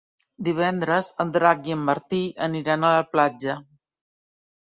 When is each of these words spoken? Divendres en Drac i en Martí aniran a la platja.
Divendres 0.45 1.09
en 1.25 1.33
Drac 1.35 1.67
i 1.71 1.75
en 1.75 1.83
Martí 1.89 2.23
aniran 2.47 2.87
a 2.89 2.93
la 2.95 3.05
platja. 3.13 3.59